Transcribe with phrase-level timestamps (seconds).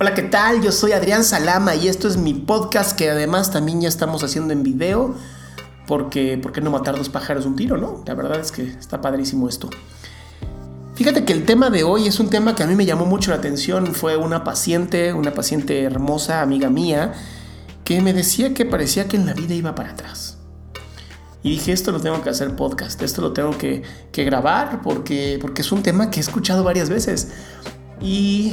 [0.00, 0.62] Hola, ¿qué tal?
[0.62, 4.52] Yo soy Adrián Salama y esto es mi podcast que además también ya estamos haciendo
[4.52, 5.16] en video
[5.88, 8.04] porque ¿por qué no matar dos pájaros un tiro, no?
[8.06, 9.68] La verdad es que está padrísimo esto.
[10.94, 13.32] Fíjate que el tema de hoy es un tema que a mí me llamó mucho
[13.32, 13.92] la atención.
[13.92, 17.14] Fue una paciente, una paciente hermosa, amiga mía,
[17.82, 20.38] que me decía que parecía que en la vida iba para atrás.
[21.42, 25.38] Y dije, esto lo tengo que hacer podcast, esto lo tengo que, que grabar porque,
[25.40, 27.32] porque es un tema que he escuchado varias veces.
[28.00, 28.52] Y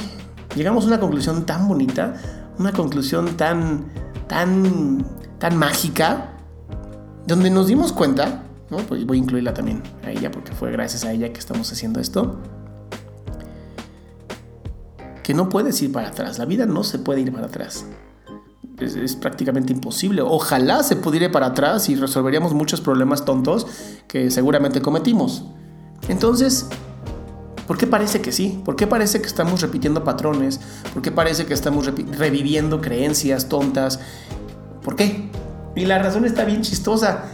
[0.56, 2.16] llegamos a una conclusión tan bonita,
[2.58, 3.86] una conclusión tan,
[4.28, 5.06] tan,
[5.38, 6.32] tan mágica,
[7.28, 8.78] donde nos dimos cuenta, ¿no?
[8.78, 12.00] Pues voy a incluirla también a ella porque fue gracias a ella que estamos haciendo
[12.00, 12.40] esto,
[15.24, 17.86] que no puedes ir para atrás, la vida no se puede ir para atrás.
[18.80, 20.22] Es, es, prácticamente imposible.
[20.22, 23.66] Ojalá se pudiera ir para atrás y resolveríamos muchos problemas tontos
[24.10, 25.46] que seguramente cometimos.
[26.10, 26.68] Entonces,
[27.68, 28.62] ¿Por qué parece que sí?
[28.64, 30.60] ¿Por qué parece que estamos repitiendo patrones?
[30.94, 34.00] ¿Por qué parece que estamos reviviendo creencias tontas?
[34.84, 35.32] ¿Por qué?
[35.76, 37.26] Y la razón está bien chistosa.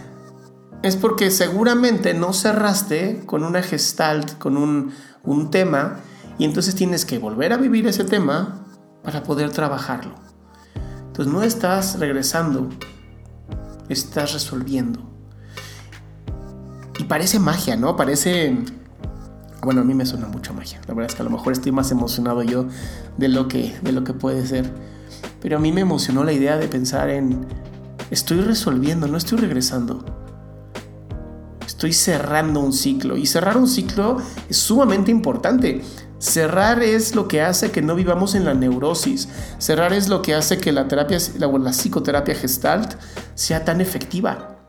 [0.84, 6.00] Es porque seguramente no cerraste con una gestalt, con un, un tema,
[6.40, 8.66] y entonces tienes que volver a vivir ese tema
[9.04, 10.16] para poder trabajarlo.
[11.08, 12.70] Entonces no estás regresando,
[13.90, 15.08] estás resolviendo.
[16.98, 17.96] Y parece magia, ¿no?
[17.96, 18.58] Parece
[19.64, 20.82] bueno, a mí me suena mucho magia.
[20.88, 22.66] La verdad es que a lo mejor estoy más emocionado yo
[23.18, 24.72] de lo que, de lo que puede ser.
[25.42, 27.46] Pero a mí me emocionó la idea de pensar en,
[28.10, 30.04] estoy resolviendo, no estoy regresando.
[31.66, 33.18] Estoy cerrando un ciclo.
[33.18, 34.18] Y cerrar un ciclo
[34.50, 35.82] es sumamente importante.
[36.18, 39.30] Cerrar es lo que hace que no vivamos en la neurosis.
[39.58, 42.94] Cerrar es lo que hace que la terapia, la, la psicoterapia gestalt
[43.36, 44.61] sea tan efectiva.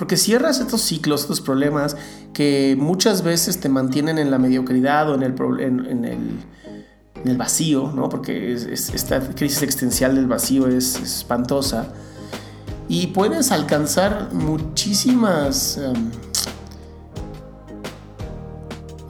[0.00, 1.94] Porque cierras estos ciclos, estos problemas
[2.32, 6.04] que muchas veces te mantienen en la mediocridad o en el, en,
[7.26, 8.08] el, vacío, ¿no?
[8.08, 11.92] porque esta crisis existencial del vacío es, espantosa.
[12.88, 16.10] Y puedes alcanzar muchísimas em,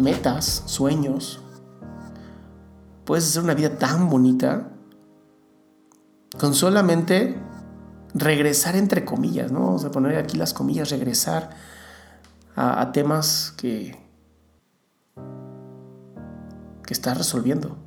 [0.01, 1.41] metas, sueños.
[3.05, 4.73] Puedes hacer una vida tan bonita
[6.37, 7.39] con solamente
[8.15, 9.61] regresar entre comillas, ¿no?
[9.61, 11.51] Vamos a poner aquí las comillas, regresar
[12.57, 13.97] a, temas que,
[16.85, 17.79] que estás resolviendo.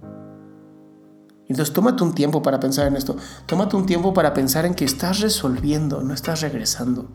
[1.47, 3.17] Entonces tómate un tiempo para pensar en esto.
[3.45, 7.11] Tómate un tiempo para pensar en que estás resolviendo, no estás regresando.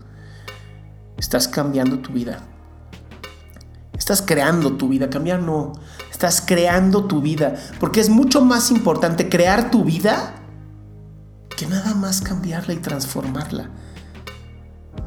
[1.17, 2.41] Estás cambiando tu vida.
[3.93, 5.11] Estás creando tu vida.
[5.11, 5.73] Cambiar no.
[6.11, 7.57] Estás creando tu vida.
[7.81, 10.35] Porque es mucho más importante crear tu vida
[11.59, 13.69] que nada más cambiarla y transformarla.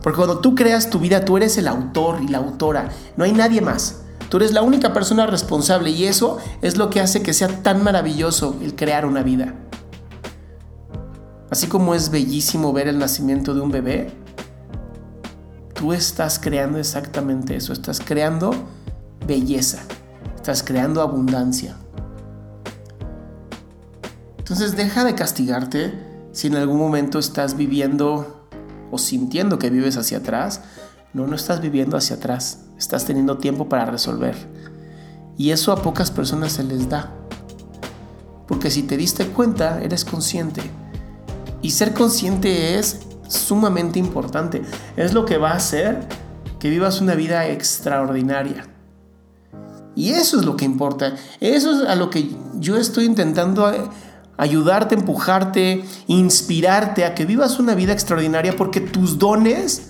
[0.03, 3.31] Porque cuando tú creas tu vida, tú eres el autor y la autora, no hay
[3.31, 4.01] nadie más.
[4.27, 7.81] Tú eres la única persona responsable y eso es lo que hace que sea tan
[7.83, 9.53] maravilloso el crear una vida.
[11.49, 14.11] Así como es bellísimo ver el nacimiento de un bebé,
[15.73, 18.51] tú estás creando exactamente eso, estás creando
[19.25, 19.79] belleza,
[20.35, 21.77] estás creando abundancia.
[24.37, 28.47] Entonces deja de castigarte, si en algún momento estás viviendo
[28.91, 30.61] o sintiendo que vives hacia atrás,
[31.13, 34.35] no, no estás viviendo hacia atrás, estás teniendo tiempo para resolver.
[35.37, 37.11] Y eso a pocas personas se les da.
[38.47, 40.61] Porque si te diste cuenta, eres consciente.
[41.61, 44.61] Y ser consciente es sumamente importante.
[44.97, 46.07] Es lo que va a hacer
[46.59, 48.67] que vivas una vida extraordinaria.
[49.95, 51.15] Y eso es lo que importa.
[51.39, 53.71] Eso es a lo que yo estoy intentando
[54.41, 59.83] ayudarte, empujarte, inspirarte a que vivas una vida extraordinaria porque tus dones,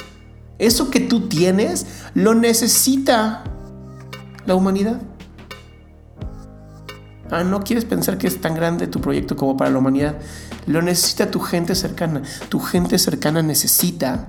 [0.60, 3.46] eso que tú tienes, lo necesita
[4.46, 5.02] la humanidad.
[7.30, 10.18] Ah, no quieres pensar que es tan grande tu proyecto como para la humanidad.
[10.68, 12.22] Lo necesita tu gente cercana.
[12.50, 14.28] Tu gente cercana necesita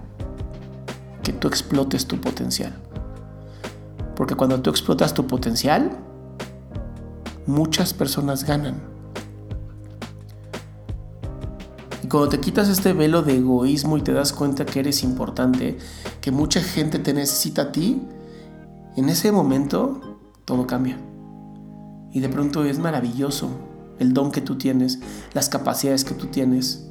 [1.25, 2.73] que tú explotes tu potencial.
[4.15, 5.91] Porque cuando tú explotas tu potencial,
[7.45, 8.92] muchas personas ganan.
[12.13, 15.79] Cuando te quitas este velo de egoísmo y te das cuenta que eres importante,
[16.21, 18.03] que mucha gente te necesita a ti,
[18.97, 20.99] en ese momento todo cambia.
[22.13, 23.49] Y de pronto es maravilloso
[23.99, 24.99] el don que tú tienes,
[25.33, 26.87] las capacidades que tú tienes,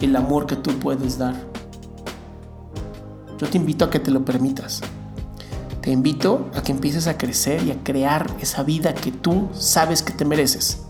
[0.00, 1.36] el amor que tú puedes dar.
[3.38, 4.80] Yo te invito a que te lo permitas.
[5.80, 10.02] Te invito a que empieces a crecer y a crear esa vida que tú sabes
[10.02, 10.82] que te mereces.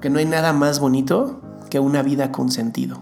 [0.00, 3.00] Que no hay nada más bonito que una vida con sentido.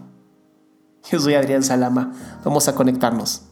[1.11, 2.13] Yo soy Adrián Salama,
[2.45, 3.48] vamos a conectarnos.